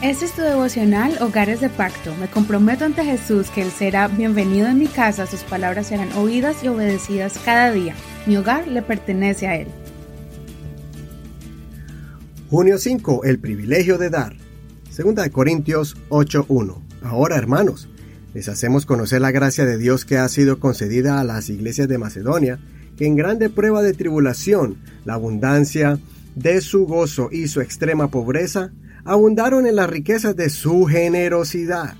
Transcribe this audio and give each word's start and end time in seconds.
Este 0.00 0.26
es 0.26 0.32
tu 0.32 0.42
devocional 0.42 1.18
Hogares 1.20 1.60
de 1.60 1.68
Pacto. 1.68 2.14
Me 2.20 2.28
comprometo 2.28 2.84
ante 2.84 3.04
Jesús 3.04 3.50
que 3.50 3.62
Él 3.62 3.72
será 3.72 4.06
bienvenido 4.06 4.68
en 4.68 4.78
mi 4.78 4.86
casa, 4.86 5.26
sus 5.26 5.40
palabras 5.40 5.88
serán 5.88 6.12
oídas 6.12 6.62
y 6.62 6.68
obedecidas 6.68 7.36
cada 7.44 7.72
día. 7.72 7.96
Mi 8.24 8.36
hogar 8.36 8.68
le 8.68 8.80
pertenece 8.82 9.48
a 9.48 9.56
Él. 9.56 9.66
Junio 12.48 12.78
5. 12.78 13.24
El 13.24 13.40
privilegio 13.40 13.98
de 13.98 14.08
dar. 14.08 14.36
Segunda 14.88 15.24
de 15.24 15.32
Corintios 15.32 15.96
8.1. 16.10 16.76
Ahora, 17.02 17.36
hermanos, 17.36 17.88
les 18.34 18.48
hacemos 18.48 18.86
conocer 18.86 19.20
la 19.20 19.32
gracia 19.32 19.64
de 19.64 19.78
Dios 19.78 20.04
que 20.04 20.16
ha 20.16 20.28
sido 20.28 20.60
concedida 20.60 21.18
a 21.18 21.24
las 21.24 21.50
iglesias 21.50 21.88
de 21.88 21.98
Macedonia, 21.98 22.60
que 22.96 23.04
en 23.04 23.16
grande 23.16 23.50
prueba 23.50 23.82
de 23.82 23.94
tribulación, 23.94 24.76
la 25.04 25.14
abundancia 25.14 25.98
de 26.36 26.60
su 26.60 26.86
gozo 26.86 27.30
y 27.32 27.48
su 27.48 27.60
extrema 27.60 28.12
pobreza, 28.12 28.70
abundaron 29.08 29.66
en 29.66 29.76
las 29.76 29.88
riquezas 29.88 30.36
de 30.36 30.50
su 30.50 30.84
generosidad. 30.84 31.94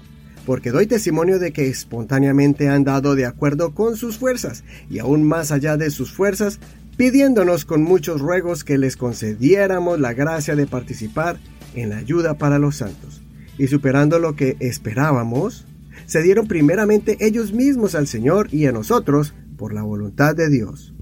Porque 0.45 0.71
doy 0.71 0.87
testimonio 0.87 1.39
de 1.39 1.53
que 1.53 1.69
espontáneamente 1.69 2.69
han 2.69 2.85
dado 2.85 3.15
de 3.15 3.25
acuerdo 3.25 3.75
con 3.75 3.97
sus 3.97 4.19
fuerzas, 4.19 4.63
y 4.91 4.99
aún 4.99 5.23
más 5.23 5.51
allá 5.51 5.79
de 5.79 5.91
sus 5.91 6.13
fuerzas, 6.13 6.61
pidiéndonos 6.99 7.65
con 7.65 7.83
muchos 7.83 8.21
ruegos 8.21 8.63
que 8.63 8.77
les 8.77 8.99
concediéramos 8.99 9.99
la 9.99 10.13
gracia 10.13 10.55
de 10.55 10.67
participar 10.67 11.39
en 11.75 11.91
la 11.91 11.97
ayuda 11.97 12.35
para 12.35 12.59
los 12.59 12.77
santos. 12.77 13.23
Y 13.57 13.69
superando 13.69 14.19
lo 14.19 14.37
que 14.37 14.59
esperábamos, 14.61 15.67
se 16.05 16.23
dieron 16.23 16.47
primeramente 16.47 17.17
ellos 17.21 17.55
mismos 17.55 17.95
al 17.95 18.07
Señor 18.07 18.49
y 18.53 18.67
a 18.67 18.73
nosotros 18.73 19.35
por 19.57 19.73
la 19.73 19.83
voluntad 19.83 20.37
de 20.37 20.51
Dios. 20.51 20.95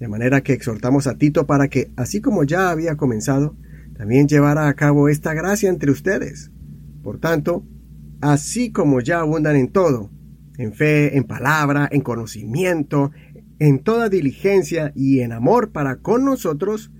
De 0.00 0.08
manera 0.08 0.40
que 0.40 0.54
exhortamos 0.54 1.06
a 1.06 1.18
Tito 1.18 1.46
para 1.46 1.68
que, 1.68 1.92
así 1.94 2.20
como 2.20 2.42
ya 2.42 2.70
había 2.70 2.96
comenzado, 2.96 3.54
también 4.00 4.28
llevara 4.28 4.66
a 4.66 4.72
cabo 4.72 5.10
esta 5.10 5.34
gracia 5.34 5.68
entre 5.68 5.90
ustedes. 5.90 6.50
Por 7.02 7.20
tanto, 7.20 7.66
así 8.22 8.72
como 8.72 9.00
ya 9.00 9.20
abundan 9.20 9.56
en 9.56 9.68
todo, 9.68 10.10
en 10.56 10.72
fe, 10.72 11.18
en 11.18 11.24
palabra, 11.24 11.86
en 11.92 12.00
conocimiento, 12.00 13.10
en 13.58 13.80
toda 13.80 14.08
diligencia 14.08 14.90
y 14.96 15.20
en 15.20 15.32
amor 15.32 15.70
para 15.70 15.96
con 15.96 16.24
nosotros, 16.24 16.90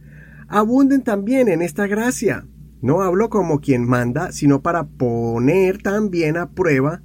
abunden 0.46 1.00
también 1.00 1.48
en 1.48 1.62
esta 1.62 1.86
gracia. 1.86 2.46
No 2.82 3.00
hablo 3.00 3.30
como 3.30 3.60
quien 3.60 3.86
manda, 3.86 4.30
sino 4.30 4.60
para 4.60 4.86
poner 4.86 5.78
también 5.78 6.36
a 6.36 6.50
prueba, 6.50 7.02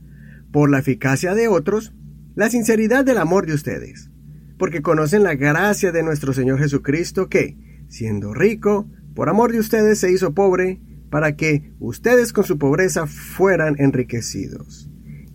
por 0.52 0.70
la 0.70 0.80
eficacia 0.80 1.36
de 1.36 1.48
otros, 1.48 1.94
la 2.36 2.50
sinceridad 2.50 3.06
del 3.06 3.18
amor 3.18 3.46
de 3.46 3.54
ustedes, 3.54 4.12
porque 4.58 4.82
conocen 4.82 5.24
la 5.24 5.36
gracia 5.36 5.94
de 5.94 6.04
nuestro 6.04 6.34
Señor 6.34 6.60
Jesucristo 6.60 7.30
que, 7.30 7.58
siendo 7.88 8.34
rico, 8.34 8.90
por 9.16 9.30
amor 9.30 9.52
de 9.52 9.60
ustedes 9.60 10.00
se 10.00 10.12
hizo 10.12 10.34
pobre, 10.34 10.82
para 11.10 11.36
que 11.36 11.74
ustedes 11.80 12.34
con 12.34 12.44
su 12.44 12.58
pobreza 12.58 13.08
fueran 13.08 13.76
enriquecidos. 13.80 14.92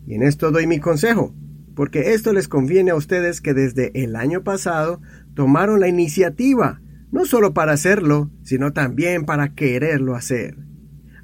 Y 0.06 0.14
en 0.14 0.22
esto 0.22 0.50
doy 0.50 0.66
mi 0.66 0.78
consejo, 0.78 1.34
porque 1.74 2.12
esto 2.12 2.32
les 2.32 2.46
conviene 2.46 2.90
a 2.90 2.96
ustedes 2.96 3.40
que 3.40 3.54
desde 3.54 3.90
el 4.02 4.16
año 4.16 4.44
pasado 4.44 5.00
tomaron 5.34 5.80
la 5.80 5.88
iniciativa, 5.88 6.82
no 7.10 7.24
solo 7.24 7.54
para 7.54 7.72
hacerlo, 7.72 8.30
sino 8.42 8.72
también 8.72 9.24
para 9.24 9.54
quererlo 9.54 10.14
hacer. 10.14 10.58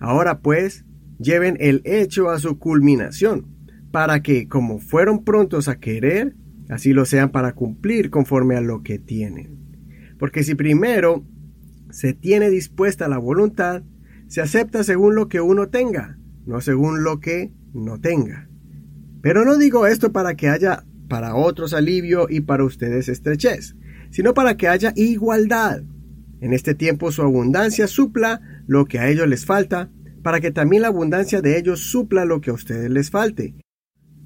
Ahora 0.01 0.41
pues, 0.41 0.87
lleven 1.19 1.57
el 1.61 1.83
hecho 1.85 2.31
a 2.31 2.39
su 2.39 2.59
culminación, 2.59 3.47
para 3.91 4.23
que, 4.23 4.49
como 4.49 4.79
fueron 4.79 5.25
prontos 5.25 5.69
a 5.69 5.79
querer, 5.79 6.35
así 6.71 6.93
lo 6.93 7.05
sean 7.05 7.31
para 7.31 7.55
cumplir 7.55 8.09
conforme 8.11 8.57
a 8.57 8.61
lo 8.63 8.83
que 8.83 8.99
tienen. 8.99 9.59
Porque 10.19 10.43
si 10.43 10.55
primero 10.55 11.25
se 11.91 12.13
tiene 12.13 12.51
dispuesta 12.51 13.09
la 13.09 13.19
voluntad, 13.19 13.83
se 14.29 14.41
acepta 14.41 14.85
según 14.85 15.15
lo 15.15 15.29
que 15.29 15.41
uno 15.41 15.69
tenga, 15.69 16.19
no 16.47 16.61
según 16.61 17.05
lo 17.05 17.21
que 17.21 17.53
no 17.73 18.01
tenga. 18.01 18.49
Pero 19.23 19.45
no 19.45 19.57
digo 19.57 19.87
esto 19.87 20.13
para 20.13 20.37
que 20.37 20.49
haya 20.49 20.85
para 21.09 21.35
otros 21.35 21.73
alivio 21.73 22.27
y 22.29 22.41
para 22.41 22.65
ustedes 22.65 23.09
estrechez, 23.09 23.77
sino 24.11 24.35
para 24.35 24.57
que 24.57 24.69
haya 24.69 24.93
igualdad. 24.97 25.83
En 26.41 26.53
este 26.53 26.75
tiempo 26.75 27.13
su 27.13 27.23
abundancia 27.23 27.87
supla 27.87 28.41
lo 28.67 28.85
que 28.87 28.99
a 28.99 29.09
ellos 29.09 29.29
les 29.29 29.47
falta, 29.47 29.91
para 30.23 30.41
que 30.41 30.51
también 30.51 30.83
la 30.83 30.89
abundancia 30.89 31.41
de 31.41 31.59
ellos 31.59 31.91
supla 31.91 32.25
lo 32.25 32.41
que 32.41 32.51
a 32.51 32.55
ustedes 32.55 32.91
les 32.91 33.11
falte, 33.11 33.55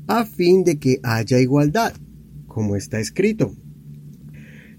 a 0.09 0.25
fin 0.25 0.65
de 0.65 0.79
que 0.79 0.99
haya 1.03 1.39
igualdad, 1.39 1.93
como 2.47 2.75
está 2.75 2.99
escrito. 2.99 3.55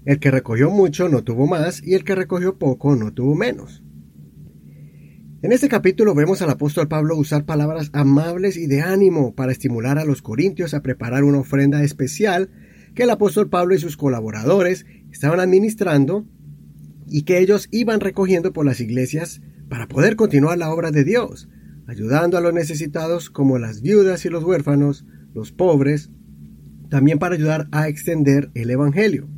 El 0.04 0.18
que 0.18 0.30
recogió 0.30 0.70
mucho 0.70 1.08
no 1.08 1.22
tuvo 1.22 1.46
más, 1.46 1.82
y 1.82 1.94
el 1.94 2.04
que 2.04 2.14
recogió 2.14 2.58
poco 2.58 2.96
no 2.96 3.12
tuvo 3.12 3.34
menos. 3.34 3.82
En 5.42 5.50
este 5.50 5.68
capítulo 5.68 6.14
vemos 6.14 6.40
al 6.40 6.50
apóstol 6.50 6.86
Pablo 6.88 7.16
usar 7.16 7.44
palabras 7.44 7.90
amables 7.92 8.56
y 8.56 8.66
de 8.66 8.80
ánimo 8.80 9.34
para 9.34 9.50
estimular 9.50 9.98
a 9.98 10.04
los 10.04 10.22
corintios 10.22 10.72
a 10.72 10.82
preparar 10.82 11.24
una 11.24 11.38
ofrenda 11.38 11.82
especial 11.82 12.50
que 12.94 13.04
el 13.04 13.10
apóstol 13.10 13.48
Pablo 13.48 13.74
y 13.74 13.78
sus 13.78 13.96
colaboradores 13.96 14.86
estaban 15.10 15.40
administrando 15.40 16.26
y 17.08 17.22
que 17.22 17.38
ellos 17.38 17.68
iban 17.72 18.00
recogiendo 18.00 18.52
por 18.52 18.64
las 18.64 18.80
iglesias 18.80 19.40
para 19.68 19.88
poder 19.88 20.14
continuar 20.16 20.58
la 20.58 20.70
obra 20.70 20.90
de 20.90 21.02
Dios, 21.02 21.48
ayudando 21.88 22.38
a 22.38 22.40
los 22.40 22.54
necesitados 22.54 23.30
como 23.30 23.58
las 23.58 23.82
viudas 23.82 24.24
y 24.24 24.28
los 24.28 24.44
huérfanos, 24.44 25.06
los 25.34 25.50
pobres, 25.50 26.10
también 26.88 27.18
para 27.18 27.34
ayudar 27.34 27.68
a 27.72 27.88
extender 27.88 28.50
el 28.54 28.70
Evangelio. 28.70 29.28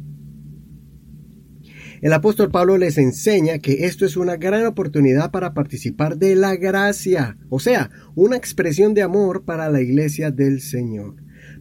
El 2.04 2.12
apóstol 2.12 2.50
Pablo 2.50 2.76
les 2.76 2.98
enseña 2.98 3.60
que 3.60 3.86
esto 3.86 4.04
es 4.04 4.18
una 4.18 4.36
gran 4.36 4.66
oportunidad 4.66 5.30
para 5.30 5.54
participar 5.54 6.18
de 6.18 6.36
la 6.36 6.54
gracia, 6.54 7.38
o 7.48 7.58
sea, 7.58 7.88
una 8.14 8.36
expresión 8.36 8.92
de 8.92 9.00
amor 9.00 9.46
para 9.46 9.70
la 9.70 9.80
iglesia 9.80 10.30
del 10.30 10.60
Señor. 10.60 11.14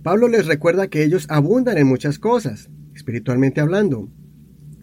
Pablo 0.04 0.28
les 0.28 0.46
recuerda 0.46 0.90
que 0.90 1.02
ellos 1.06 1.28
abundan 1.30 1.78
en 1.78 1.88
muchas 1.88 2.20
cosas, 2.20 2.70
espiritualmente 2.94 3.62
hablando, 3.62 4.12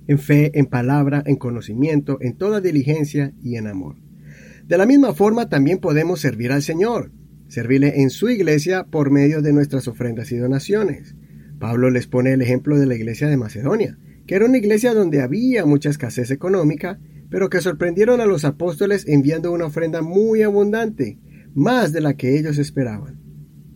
en 0.06 0.18
fe, 0.18 0.50
en 0.58 0.64
palabra, 0.64 1.22
en 1.26 1.36
conocimiento, 1.36 2.16
en 2.22 2.38
toda 2.38 2.62
diligencia 2.62 3.34
y 3.42 3.56
en 3.56 3.66
amor. 3.66 3.96
De 4.66 4.78
la 4.78 4.86
misma 4.86 5.12
forma 5.12 5.50
también 5.50 5.76
podemos 5.76 6.20
servir 6.20 6.52
al 6.52 6.62
Señor, 6.62 7.12
servirle 7.48 8.00
en 8.00 8.08
su 8.08 8.30
iglesia 8.30 8.84
por 8.84 9.10
medio 9.10 9.42
de 9.42 9.52
nuestras 9.52 9.88
ofrendas 9.88 10.32
y 10.32 10.38
donaciones. 10.38 11.16
Pablo 11.58 11.90
les 11.90 12.06
pone 12.06 12.32
el 12.32 12.40
ejemplo 12.40 12.78
de 12.78 12.86
la 12.86 12.94
iglesia 12.94 13.28
de 13.28 13.36
Macedonia, 13.36 13.98
que 14.26 14.34
era 14.34 14.46
una 14.46 14.58
iglesia 14.58 14.94
donde 14.94 15.22
había 15.22 15.66
mucha 15.66 15.90
escasez 15.90 16.30
económica, 16.30 16.98
pero 17.30 17.48
que 17.48 17.60
sorprendieron 17.60 18.20
a 18.20 18.26
los 18.26 18.44
apóstoles 18.44 19.06
enviando 19.06 19.52
una 19.52 19.66
ofrenda 19.66 20.02
muy 20.02 20.42
abundante, 20.42 21.18
más 21.54 21.92
de 21.92 22.00
la 22.00 22.14
que 22.14 22.38
ellos 22.38 22.58
esperaban. 22.58 23.20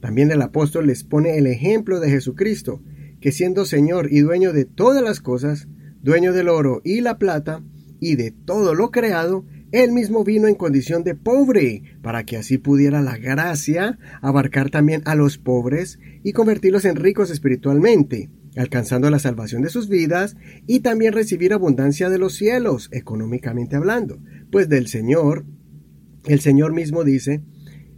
También 0.01 0.31
el 0.31 0.43
apóstol 0.43 0.87
les 0.87 1.05
pone 1.05 1.39
el 1.39 1.47
ejemplo 1.47 2.01
de 2.01 2.11
Jesucristo, 2.11 2.83
que 3.21 3.33
siendo 3.33 3.65
Señor 3.65 4.13
y 4.13 4.21
dueño 4.21 4.53
de 4.53 4.65
todas 4.65 5.03
las 5.03 5.21
cosas, 5.21 5.69
dueño 6.03 6.33
del 6.33 6.49
oro 6.49 6.83
y 6.85 7.01
la 7.01 7.19
plata, 7.19 7.63
y 8.01 8.17
de 8.17 8.33
todo 8.33 8.75
lo 8.75 8.91
creado, 8.91 9.47
él 9.73 9.93
mismo 9.93 10.23
vino 10.23 10.47
en 10.47 10.55
condición 10.55 11.03
de 11.05 11.15
pobre, 11.15 11.99
para 12.03 12.25
que 12.25 12.37
así 12.37 12.59
pudiera 12.59 13.01
la 13.01 13.17
gracia 13.17 13.99
abarcar 14.21 14.71
también 14.71 15.03
a 15.05 15.15
los 15.15 15.39
pobres 15.39 15.99
y 16.23 16.33
convertirlos 16.33 16.85
en 16.85 16.97
ricos 16.97 17.31
espiritualmente, 17.31 18.31
alcanzando 18.57 19.11
la 19.11 19.19
salvación 19.19 19.63
de 19.63 19.71
sus 19.71 19.89
vidas 19.89 20.37
y 20.67 20.81
también 20.81 21.13
recibir 21.13 21.53
abundancia 21.53 22.09
de 22.11 22.19
los 22.19 22.35
cielos, 22.35 22.89
económicamente 22.93 23.77
hablando. 23.77 24.19
Pues 24.51 24.69
del 24.69 24.87
Señor, 24.87 25.45
el 26.27 26.41
Señor 26.41 26.73
mismo 26.73 27.05
dice 27.05 27.43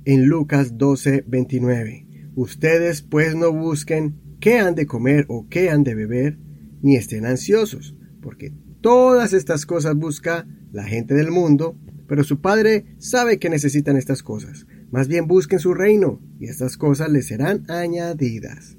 en 0.04 0.26
Lucas 0.26 0.78
12, 0.78 1.24
29, 1.26 2.06
Ustedes 2.34 3.02
pues 3.02 3.34
no 3.34 3.52
busquen 3.52 4.20
qué 4.40 4.58
han 4.58 4.74
de 4.74 4.86
comer 4.86 5.24
o 5.28 5.48
qué 5.48 5.70
han 5.70 5.84
de 5.84 5.94
beber, 5.94 6.38
ni 6.82 6.96
estén 6.96 7.24
ansiosos, 7.24 7.96
porque 8.20 8.52
todas 8.80 9.32
estas 9.32 9.66
cosas 9.66 9.96
busca 9.96 10.46
la 10.70 10.84
gente 10.84 11.14
del 11.14 11.30
mundo, 11.30 11.78
pero 12.06 12.24
su 12.24 12.40
Padre 12.40 12.84
sabe 12.98 13.38
que 13.38 13.50
necesitan 13.50 13.96
estas 13.96 14.22
cosas. 14.22 14.66
Más 14.90 15.08
bien 15.08 15.26
busquen 15.26 15.58
su 15.58 15.74
reino, 15.74 16.20
y 16.38 16.46
estas 16.46 16.76
cosas 16.76 17.10
les 17.10 17.26
serán 17.26 17.64
añadidas. 17.68 18.76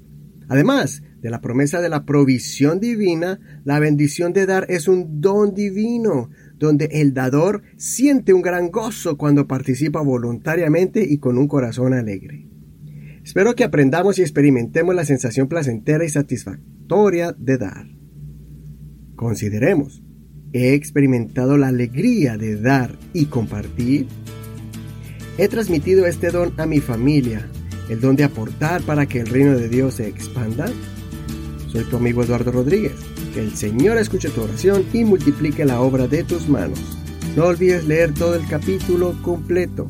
Además, 0.48 1.02
de 1.20 1.30
la 1.30 1.40
promesa 1.40 1.80
de 1.80 1.88
la 1.88 2.04
provisión 2.04 2.80
divina, 2.80 3.38
la 3.64 3.78
bendición 3.80 4.32
de 4.32 4.46
dar 4.46 4.66
es 4.70 4.88
un 4.88 5.20
don 5.20 5.54
divino, 5.54 6.30
donde 6.58 6.88
el 6.92 7.12
dador 7.12 7.62
siente 7.76 8.32
un 8.32 8.42
gran 8.42 8.70
gozo 8.70 9.16
cuando 9.16 9.46
participa 9.46 10.00
voluntariamente 10.00 11.04
y 11.08 11.18
con 11.18 11.38
un 11.38 11.48
corazón 11.48 11.92
alegre. 11.92 12.46
Espero 13.22 13.54
que 13.54 13.64
aprendamos 13.64 14.18
y 14.18 14.22
experimentemos 14.22 14.94
la 14.94 15.04
sensación 15.04 15.48
placentera 15.48 16.04
y 16.04 16.08
satisfactoria 16.08 17.34
de 17.38 17.58
dar. 17.58 17.86
Consideremos, 19.16 20.02
¿he 20.52 20.72
experimentado 20.72 21.58
la 21.58 21.68
alegría 21.68 22.38
de 22.38 22.56
dar 22.56 22.96
y 23.12 23.26
compartir? 23.26 24.06
¿He 25.36 25.46
transmitido 25.48 26.06
este 26.06 26.30
don 26.30 26.54
a 26.56 26.66
mi 26.66 26.80
familia, 26.80 27.46
el 27.88 28.00
don 28.00 28.16
de 28.16 28.24
aportar 28.24 28.82
para 28.82 29.06
que 29.06 29.20
el 29.20 29.26
reino 29.26 29.56
de 29.56 29.68
Dios 29.68 29.94
se 29.94 30.08
expanda? 30.08 30.66
Soy 31.68 31.84
tu 31.84 31.96
amigo 31.96 32.22
Eduardo 32.22 32.52
Rodríguez. 32.52 32.94
Que 33.34 33.40
el 33.40 33.54
Señor 33.54 33.98
escuche 33.98 34.30
tu 34.30 34.42
oración 34.42 34.84
y 34.92 35.04
multiplique 35.04 35.64
la 35.64 35.80
obra 35.80 36.06
de 36.06 36.24
tus 36.24 36.48
manos. 36.48 36.80
No 37.36 37.46
olvides 37.46 37.86
leer 37.86 38.14
todo 38.14 38.34
el 38.34 38.46
capítulo 38.46 39.14
completo. 39.22 39.88